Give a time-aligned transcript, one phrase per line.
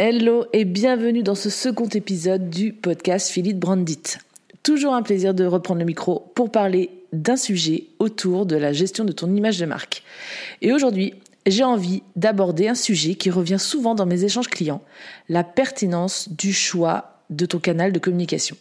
[0.00, 4.18] Hello et bienvenue dans ce second épisode du podcast Philippe Brandit.
[4.62, 9.04] Toujours un plaisir de reprendre le micro pour parler d'un sujet autour de la gestion
[9.04, 10.04] de ton image de marque.
[10.62, 11.14] Et aujourd'hui,
[11.46, 14.82] j'ai envie d'aborder un sujet qui revient souvent dans mes échanges clients,
[15.28, 18.56] la pertinence du choix de ton canal de communication.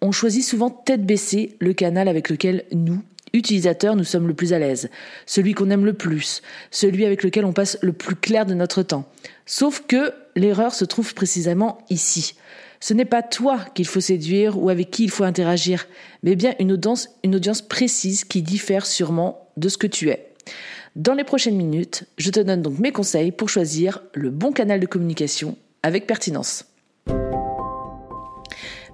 [0.00, 3.02] On choisit souvent tête baissée le canal avec lequel nous,
[3.36, 4.90] utilisateurs, nous sommes le plus à l'aise,
[5.26, 8.82] celui qu'on aime le plus, celui avec lequel on passe le plus clair de notre
[8.82, 9.08] temps.
[9.46, 12.34] Sauf que l'erreur se trouve précisément ici.
[12.80, 15.86] Ce n'est pas toi qu'il faut séduire ou avec qui il faut interagir,
[16.22, 20.32] mais bien une audience, une audience précise qui diffère sûrement de ce que tu es.
[20.94, 24.80] Dans les prochaines minutes, je te donne donc mes conseils pour choisir le bon canal
[24.80, 26.64] de communication avec pertinence.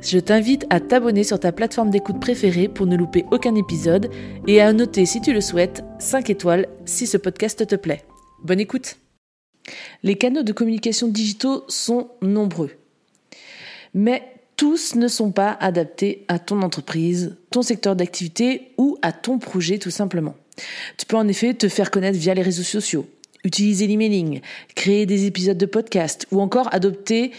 [0.00, 4.10] je t'invite à t'abonner sur ta plateforme d'écoute préférée pour ne louper aucun épisode
[4.46, 8.04] et à noter si tu le souhaites 5 étoiles si ce podcast te plaît.
[8.42, 8.96] Bonne écoute
[10.02, 12.70] Les canaux de communication digitaux sont nombreux.
[13.92, 14.22] Mais
[14.56, 19.78] tous ne sont pas adaptés à ton entreprise, ton secteur d'activité ou à ton projet
[19.78, 20.36] tout simplement.
[20.96, 23.08] Tu peux en effet te faire connaître via les réseaux sociaux,
[23.44, 24.40] utiliser l'emailing,
[24.74, 27.32] créer des épisodes de podcast ou encore adopter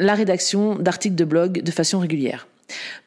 [0.00, 2.46] la rédaction d'articles de blog de façon régulière.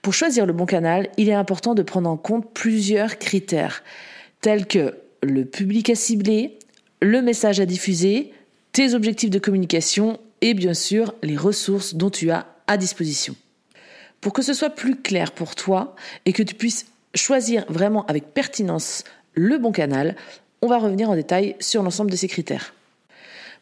[0.01, 3.83] Pour choisir le bon canal, il est important de prendre en compte plusieurs critères,
[4.41, 6.57] tels que le public à cibler,
[7.01, 8.31] le message à diffuser,
[8.72, 13.35] tes objectifs de communication et bien sûr les ressources dont tu as à disposition.
[14.22, 15.95] Pour que ce soit plus clair pour toi
[16.25, 16.85] et que tu puisses
[17.16, 20.16] choisir vraiment avec pertinence le bon canal,
[20.61, 22.73] on va revenir en détail sur l'ensemble de ces critères.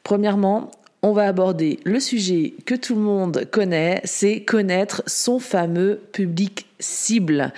[0.03, 0.71] Premièrement,
[1.03, 6.65] on va aborder le sujet que tout le monde connaît, c'est connaître son fameux public
[6.79, 7.53] cible.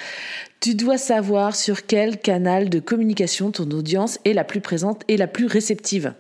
[0.59, 5.15] Tu dois savoir sur quel canal de communication ton audience est la plus présente et
[5.15, 6.13] la plus réceptive.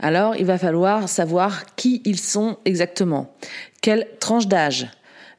[0.00, 3.32] Alors, il va falloir savoir qui ils sont exactement,
[3.80, 4.88] quelle tranche d'âge.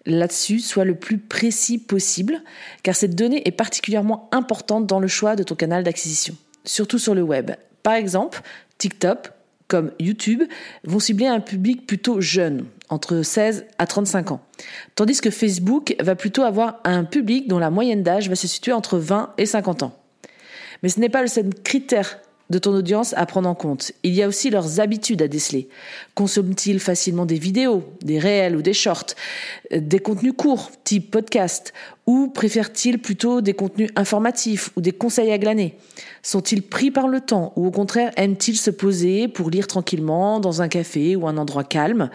[0.05, 2.41] Là-dessus, sois le plus précis possible,
[2.81, 7.15] car cette donnée est particulièrement importante dans le choix de ton canal d'acquisition, surtout sur
[7.15, 7.51] le web.
[7.83, 8.41] Par exemple,
[8.77, 9.31] TikTok
[9.73, 10.43] comme YouTube
[10.83, 14.39] vont cibler un public plutôt jeune, entre 16 à 35 ans.
[14.93, 18.71] Tandis que Facebook va plutôt avoir un public dont la moyenne d'âge va se situer
[18.71, 19.97] entre 20 et 50 ans.
[20.83, 22.19] Mais ce n'est pas le seul critère
[22.53, 23.91] de ton audience à prendre en compte.
[24.03, 25.67] Il y a aussi leurs habitudes à déceler.
[26.13, 29.15] Consomment-ils facilement des vidéos, des réels ou des shorts,
[29.73, 31.73] euh, des contenus courts, type podcast,
[32.05, 35.77] ou préfèrent-ils plutôt des contenus informatifs ou des conseils à glaner?
[36.21, 40.61] Sont-ils pris par le temps ou au contraire aiment-ils se poser pour lire tranquillement dans
[40.61, 42.11] un café ou un endroit calme?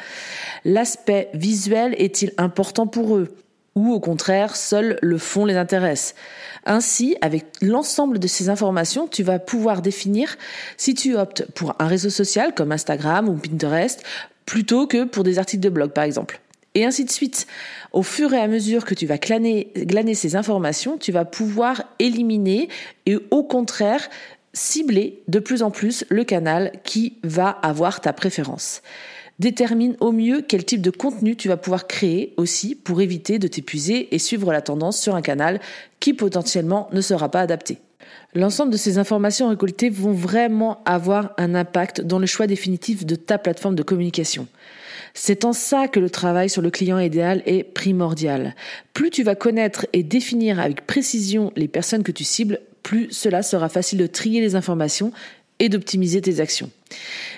[0.65, 3.34] L'aspect visuel est-il important pour eux?
[3.78, 6.16] Ou au contraire, seul le fond les intéresse.
[6.66, 10.36] Ainsi, avec l'ensemble de ces informations, tu vas pouvoir définir
[10.76, 14.02] si tu optes pour un réseau social comme Instagram ou Pinterest
[14.46, 16.40] plutôt que pour des articles de blog par exemple.
[16.74, 17.46] Et ainsi de suite.
[17.92, 21.84] Au fur et à mesure que tu vas glaner, glaner ces informations, tu vas pouvoir
[22.00, 22.68] éliminer
[23.06, 24.08] et au contraire
[24.52, 28.82] cibler de plus en plus le canal qui va avoir ta préférence.
[29.38, 33.47] Détermine au mieux quel type de contenu tu vas pouvoir créer aussi pour éviter de
[33.47, 35.60] t'épuiser et suivre la tendance sur un canal
[36.00, 37.79] qui potentiellement ne sera pas adapté.
[38.35, 43.14] L'ensemble de ces informations récoltées vont vraiment avoir un impact dans le choix définitif de
[43.14, 44.49] ta plateforme de communication.
[45.14, 48.55] C'est en ça que le travail sur le client idéal est primordial.
[48.93, 53.43] Plus tu vas connaître et définir avec précision les personnes que tu cibles, plus cela
[53.43, 55.12] sera facile de trier les informations
[55.58, 56.70] et d'optimiser tes actions.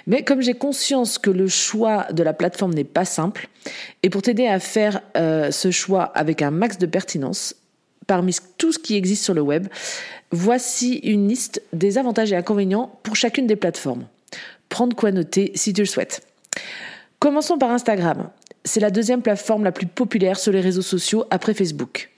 [0.06, 3.48] Mais comme j'ai conscience que le choix de la plateforme n'est pas simple,
[4.02, 7.54] et pour t'aider à faire euh, ce choix avec un max de pertinence,
[8.06, 9.68] parmi tout ce qui existe sur le web,
[10.32, 14.06] voici une liste des avantages et inconvénients pour chacune des plateformes.
[14.68, 16.22] Prendre quoi noter si tu le souhaites.
[17.18, 18.30] Commençons par Instagram.
[18.64, 22.10] C'est la deuxième plateforme la plus populaire sur les réseaux sociaux après Facebook.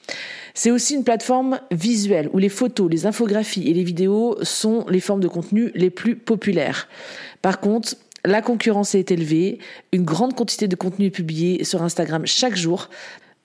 [0.55, 5.01] C'est aussi une plateforme visuelle où les photos, les infographies et les vidéos sont les
[5.01, 6.89] formes de contenu les plus populaires.
[7.41, 9.59] Par contre, la concurrence est élevée,
[9.93, 12.91] une grande quantité de contenu est publié sur Instagram chaque jour.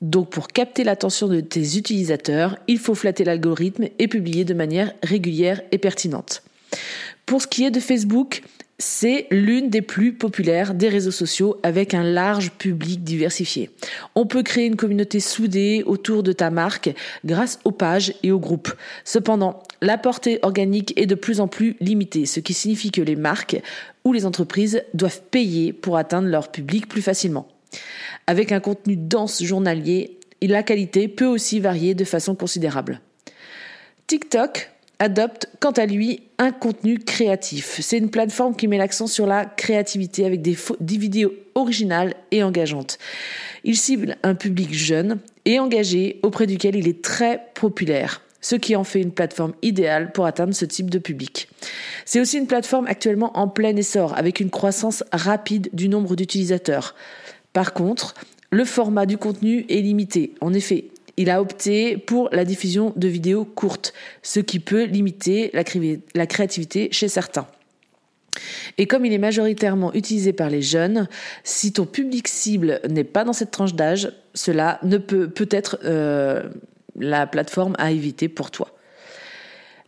[0.01, 4.93] Donc pour capter l'attention de tes utilisateurs, il faut flatter l'algorithme et publier de manière
[5.01, 6.43] régulière et pertinente.
[7.25, 8.43] Pour ce qui est de Facebook,
[8.79, 13.71] c'est l'une des plus populaires des réseaux sociaux avec un large public diversifié.
[14.13, 16.93] On peut créer une communauté soudée autour de ta marque
[17.25, 18.71] grâce aux pages et aux groupes.
[19.03, 23.15] Cependant, la portée organique est de plus en plus limitée, ce qui signifie que les
[23.15, 23.59] marques
[24.03, 27.47] ou les entreprises doivent payer pour atteindre leur public plus facilement.
[28.27, 33.01] Avec un contenu dense journalier, la qualité peut aussi varier de façon considérable.
[34.05, 37.79] TikTok adopte quant à lui un contenu créatif.
[37.81, 42.97] C'est une plateforme qui met l'accent sur la créativité avec des, vidéos originales et engageantes.
[43.63, 48.75] Il cible un public jeune et engagé auprès duquel il est très populaire ce qui
[48.75, 51.49] en fait une plateforme idéale pour atteindre ce type de public.
[52.05, 56.95] C'est aussi une plateforme actuellement en plein essor avec une croissance rapide du nombre d'utilisateurs.
[57.51, 58.13] Par contre,
[58.51, 60.33] le format du contenu est limité.
[60.39, 60.85] En effet,
[61.17, 66.89] il a opté pour la diffusion de vidéos courtes, ce qui peut limiter la créativité
[66.91, 67.47] chez certains.
[68.77, 71.07] Et comme il est majoritairement utilisé par les jeunes,
[71.43, 75.79] si ton public cible n'est pas dans cette tranche d'âge, cela ne peut peut être
[75.83, 76.43] euh,
[76.95, 78.69] la plateforme à éviter pour toi.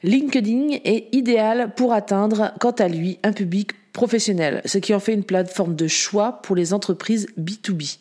[0.02, 5.14] LinkedIn est idéal pour atteindre, quant à lui, un public professionnel, ce qui en fait
[5.14, 7.98] une plateforme de choix pour les entreprises B2B.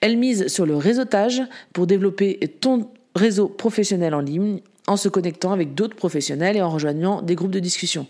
[0.00, 5.52] Elle mise sur le réseautage pour développer ton réseau professionnel en ligne en se connectant
[5.52, 8.06] avec d'autres professionnels et en rejoignant des groupes de discussion.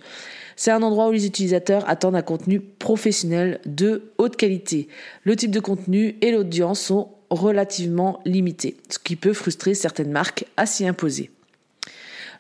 [0.57, 4.89] C'est un endroit où les utilisateurs attendent un contenu professionnel de haute qualité.
[5.25, 10.45] Le type de contenu et l'audience sont relativement limités, ce qui peut frustrer certaines marques
[10.57, 11.31] à s'y imposer.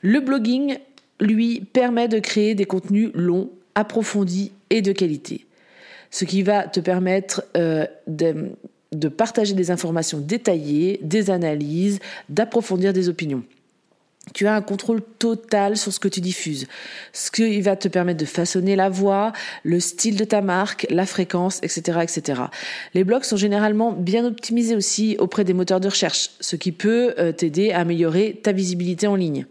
[0.02, 0.78] Le blogging,
[1.20, 5.46] lui, permet de créer des contenus longs, approfondis et de qualité,
[6.10, 8.50] ce qui va te permettre euh, de
[8.92, 13.44] de partager des informations détaillées, des analyses, d'approfondir des opinions.
[14.34, 16.66] Tu as un contrôle total sur ce que tu diffuses,
[17.12, 19.32] ce qui va te permettre de façonner la voix,
[19.64, 22.42] le style de ta marque, la fréquence, etc., etc.
[22.94, 27.14] Les blogs sont généralement bien optimisés aussi auprès des moteurs de recherche, ce qui peut
[27.18, 29.46] euh, t'aider à améliorer ta visibilité en ligne.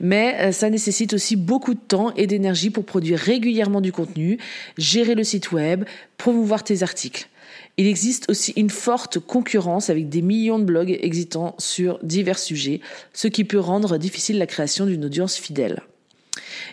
[0.00, 4.38] Mais euh, ça nécessite aussi beaucoup de temps et d'énergie pour produire régulièrement du contenu,
[4.78, 5.84] gérer le site web,
[6.16, 7.28] promouvoir tes articles.
[7.76, 12.80] Il existe aussi une forte concurrence avec des millions de blogs existant sur divers sujets,
[13.12, 15.82] ce qui peut rendre difficile la création d'une audience fidèle.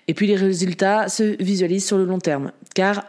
[0.08, 3.06] Et puis les résultats se visualisent sur le long terme, car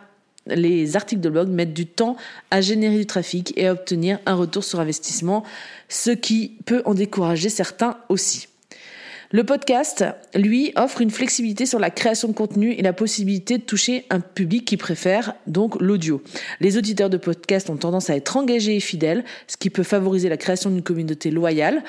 [0.46, 2.16] les articles de blog mettent du temps
[2.50, 5.44] à générer du trafic et à obtenir un retour sur investissement,
[5.88, 8.48] ce qui peut en décourager certains aussi.
[9.34, 13.62] Le podcast, lui, offre une flexibilité sur la création de contenu et la possibilité de
[13.62, 16.23] toucher un public qui préfère donc l'audio.
[16.61, 20.29] Les auditeurs de podcast ont tendance à être engagés et fidèles, ce qui peut favoriser
[20.29, 21.82] la création d'une communauté loyale.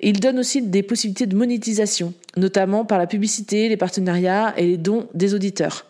[0.00, 4.76] Il donne aussi des possibilités de monétisation, notamment par la publicité, les partenariats et les
[4.76, 5.86] dons des auditeurs.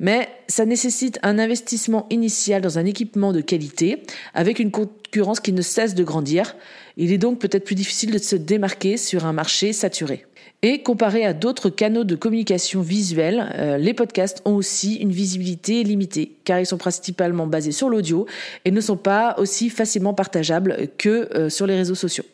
[0.00, 4.02] Mais ça nécessite un investissement initial dans un équipement de qualité,
[4.34, 6.56] avec une concurrence qui ne cesse de grandir.
[6.96, 10.24] Il est donc peut-être plus difficile de se démarquer sur un marché saturé.
[10.62, 15.84] Et comparé à d'autres canaux de communication visuelle, euh, les podcasts ont aussi une visibilité
[15.84, 18.26] limitée, car ils sont principalement basés sur l'audio
[18.64, 22.24] et ne sont pas aussi facilement partageables que euh, sur les réseaux sociaux.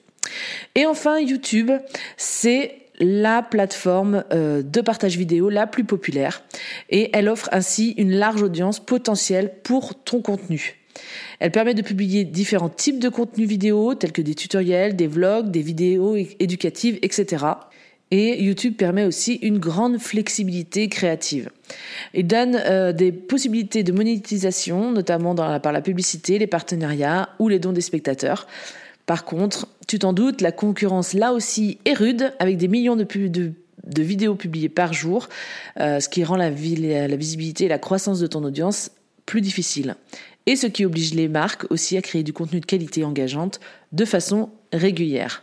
[0.74, 1.70] Et enfin, YouTube,
[2.16, 6.42] c'est la plateforme euh, de partage vidéo la plus populaire
[6.90, 10.76] et elle offre ainsi une large audience potentielle pour ton contenu.
[11.40, 15.50] Elle permet de publier différents types de contenus vidéo tels que des tutoriels, des vlogs,
[15.50, 17.44] des vidéos éducatives, etc.
[18.10, 21.50] Et YouTube permet aussi une grande flexibilité créative.
[22.12, 27.58] Il donne euh, des possibilités de monétisation, notamment par la publicité, les partenariats ou les
[27.58, 28.46] dons des spectateurs.
[29.06, 33.06] Par contre, tu t'en doutes, la concurrence là aussi est rude, avec des millions de,
[34.00, 35.28] vidéos publiées par jour,
[35.78, 38.90] euh, ce qui rend la, la visibilité et la croissance de ton audience
[39.26, 39.96] plus difficile.
[40.46, 43.60] Et ce qui oblige les marques aussi à créer du contenu de qualité engageante
[43.92, 45.42] de façon régulière.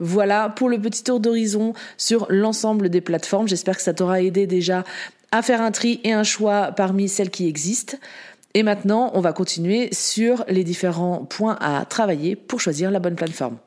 [0.00, 3.48] Voilà pour le petit tour d'horizon sur l'ensemble des plateformes.
[3.48, 4.84] J'espère que ça t'aura aidé déjà
[5.30, 7.96] à faire un tri et un choix parmi celles qui existent.
[8.54, 13.16] Et maintenant, on va continuer sur les différents points à travailler pour choisir la bonne
[13.16, 13.58] plateforme.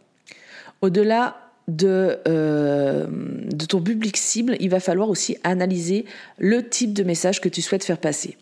[0.82, 1.36] Au-delà
[1.68, 6.06] de, euh, de ton public cible, il va falloir aussi analyser
[6.38, 8.38] le type de message que tu souhaites faire passer.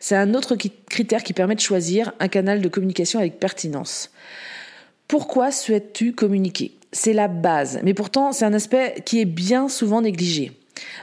[0.00, 0.56] C'est un autre
[0.88, 4.10] critère qui permet de choisir un canal de communication avec pertinence.
[5.08, 6.72] Pourquoi souhaites-tu communiquer?
[6.92, 10.52] C'est la base, mais pourtant c'est un aspect qui est bien souvent négligé.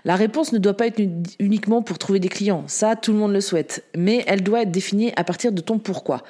[0.06, 1.02] La réponse ne doit pas être
[1.40, 4.72] uniquement pour trouver des clients, ça tout le monde le souhaite, mais elle doit être
[4.72, 6.24] définie à partir de ton pourquoi.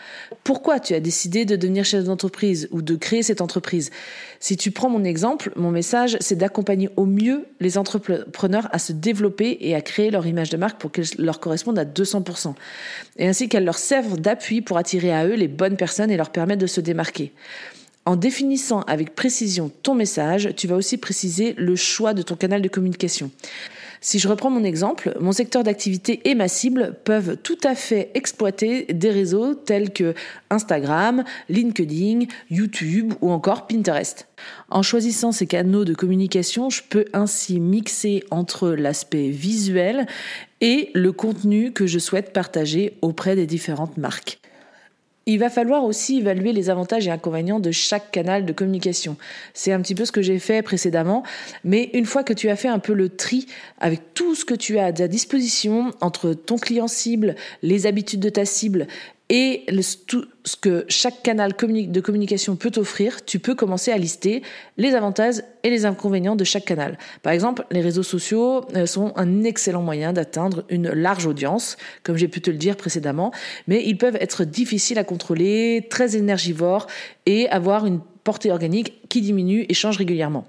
[0.43, 3.91] Pourquoi tu as décidé de devenir chef d'entreprise ou de créer cette entreprise?
[4.39, 8.93] Si tu prends mon exemple, mon message c'est d'accompagner au mieux les entrepreneurs à se
[8.93, 12.53] développer et à créer leur image de marque pour qu'elle leur corresponde à 200%,
[13.17, 16.29] et ainsi qu'elle leur serve d'appui pour attirer à eux les bonnes personnes et leur
[16.29, 17.33] permettre de se démarquer.
[18.07, 22.61] En définissant avec précision ton message, tu vas aussi préciser le choix de ton canal
[22.61, 23.31] de communication.
[23.99, 28.11] Si je reprends mon exemple, mon secteur d'activité et ma cible peuvent tout à fait
[28.13, 30.13] exploiter des réseaux tels que
[30.49, 34.29] Instagram, LinkedIn, YouTube ou encore Pinterest.
[34.69, 40.07] En choisissant ces canaux de communication, je peux ainsi mixer entre l'aspect visuel
[40.61, 44.39] et le contenu que je souhaite partager auprès des différentes marques.
[45.29, 49.17] Il va falloir aussi évaluer les avantages et inconvénients de chaque canal de communication.
[49.53, 51.23] C'est un petit peu ce que j'ai fait précédemment,
[51.65, 53.45] mais une fois que tu as fait un peu le tri
[53.77, 58.21] avec tout ce que tu as à ta disposition entre ton client cible, les habitudes
[58.21, 58.87] de ta cible
[59.29, 59.65] et
[60.07, 64.41] tout ce que chaque canal de communication peut offrir, tu peux commencer à lister
[64.77, 66.97] les avantages et les inconvénients de chaque canal.
[67.23, 72.15] Par exemple, les réseaux sociaux euh, sont un excellent moyen d'atteindre une large audience, comme
[72.15, 73.33] j'ai pu te le dire précédemment,
[73.67, 76.87] mais ils peuvent être difficiles à contrôler, très énergivores
[77.25, 80.47] et avoir une portée organique qui diminue et change régulièrement.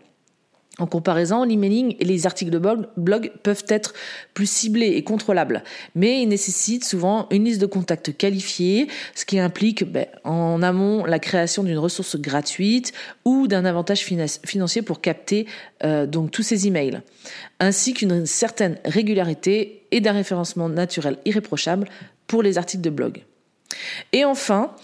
[0.79, 2.61] En comparaison, l'emailing et les articles de
[2.97, 3.95] blog peuvent être
[4.33, 5.65] plus ciblés et contrôlables,
[5.97, 11.05] mais ils nécessitent souvent une liste de contacts qualifiés, ce qui implique ben, en amont
[11.05, 12.93] la création d'une ressource gratuite
[13.25, 14.05] ou d'un avantage
[14.45, 15.47] financier pour capter
[15.83, 17.01] euh, donc tous ces emails,
[17.59, 21.89] ainsi qu'une certaine régularité et d'un référencement naturel irréprochable
[22.29, 23.25] pour les articles de blog.
[24.13, 24.75] Et enfin,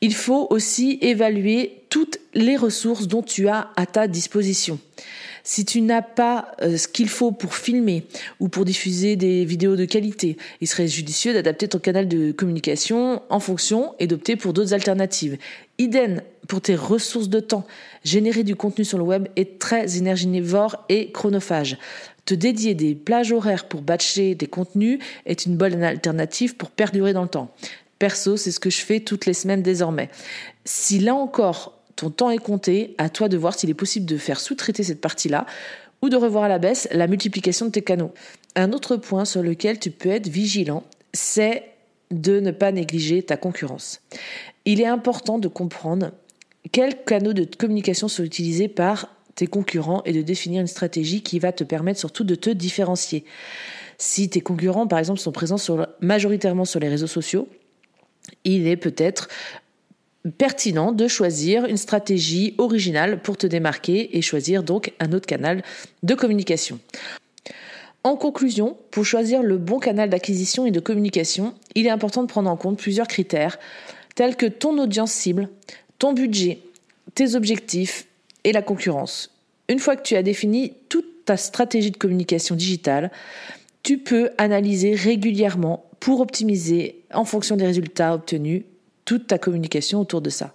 [0.00, 4.80] il faut aussi évaluer toutes les ressources dont tu as à ta disposition.
[5.46, 8.06] Si tu n'as pas euh, ce qu'il faut pour filmer
[8.40, 13.22] ou pour diffuser des vidéos de qualité, il serait judicieux d'adapter ton canal de communication
[13.28, 15.36] en fonction et d'opter pour d'autres alternatives.
[15.76, 17.66] Idem pour tes ressources de temps.
[18.04, 21.76] Générer du contenu sur le web est très énergivore et chronophage.
[22.24, 27.12] Te dédier des plages horaires pour batcher des contenus est une bonne alternative pour perdurer
[27.12, 27.54] dans le temps.
[27.98, 30.08] Perso, c'est ce que je fais toutes les semaines désormais.
[30.64, 34.16] Si là encore, ton temps est compté, à toi de voir s'il est possible de
[34.16, 35.46] faire sous-traiter cette partie-là
[36.02, 38.12] ou de revoir à la baisse la multiplication de tes canaux.
[38.56, 41.64] Un autre point sur lequel tu peux être vigilant, c'est
[42.10, 44.00] de ne pas négliger ta concurrence.
[44.64, 46.12] Il est important de comprendre
[46.72, 51.38] quels canaux de communication sont utilisés par tes concurrents et de définir une stratégie qui
[51.38, 53.24] va te permettre surtout de te différencier.
[53.98, 55.56] Si tes concurrents, par exemple, sont présents
[56.00, 57.48] majoritairement sur les réseaux sociaux,
[58.44, 59.28] il est peut-être
[60.38, 65.62] pertinent de choisir une stratégie originale pour te démarquer et choisir donc un autre canal
[66.02, 66.78] de communication.
[68.02, 72.28] En conclusion, pour choisir le bon canal d'acquisition et de communication, il est important de
[72.28, 73.58] prendre en compte plusieurs critères
[74.14, 75.48] tels que ton audience cible,
[75.98, 76.60] ton budget,
[77.14, 78.06] tes objectifs
[78.44, 79.30] et la concurrence.
[79.68, 83.10] Une fois que tu as défini toute ta stratégie de communication digitale,
[83.82, 88.62] tu peux analyser régulièrement pour optimiser en fonction des résultats obtenus
[89.04, 90.54] toute ta communication autour de ça.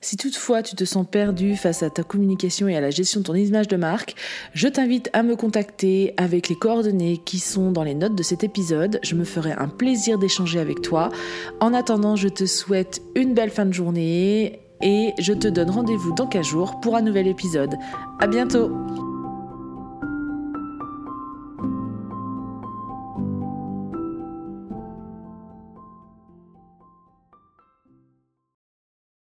[0.00, 3.24] Si toutefois tu te sens perdu face à ta communication et à la gestion de
[3.26, 4.14] ton image de marque,
[4.54, 8.44] je t'invite à me contacter avec les coordonnées qui sont dans les notes de cet
[8.44, 9.00] épisode.
[9.02, 11.10] Je me ferai un plaisir d'échanger avec toi.
[11.60, 16.14] En attendant, je te souhaite une belle fin de journée et je te donne rendez-vous
[16.14, 17.74] dans 15 jours pour un nouvel épisode.
[18.20, 19.07] À bientôt!